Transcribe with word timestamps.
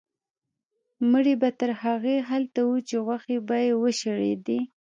مړی 1.11 1.33
به 1.41 1.49
تر 1.59 1.71
هغې 1.83 2.15
هلته 2.29 2.59
و 2.65 2.71
چې 2.87 2.95
غوښې 3.05 3.37
به 3.47 3.57
یې 3.65 3.73
وشړېدې. 3.81 4.59